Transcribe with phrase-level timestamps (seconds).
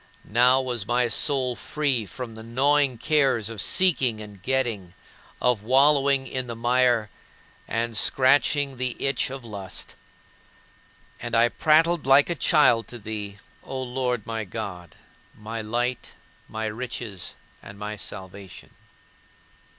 [0.25, 4.95] Now was my soul free from the gnawing cares of seeking and getting,
[5.39, 7.11] of wallowing in the mire
[7.67, 9.93] and scratching the itch of lust.
[11.19, 14.95] And I prattled like a child to thee, O Lord my God
[15.37, 16.15] my light,
[16.49, 18.71] my riches, and my salvation.